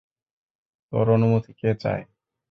[0.93, 2.03] তোর অনুমতি কে চায়?